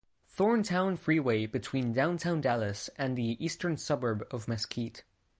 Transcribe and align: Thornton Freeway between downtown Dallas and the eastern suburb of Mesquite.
Thornton 0.27 0.97
Freeway 0.97 1.45
between 1.45 1.93
downtown 1.93 2.41
Dallas 2.41 2.89
and 2.97 3.15
the 3.15 3.37
eastern 3.39 3.77
suburb 3.77 4.27
of 4.31 4.47
Mesquite. 4.47 5.03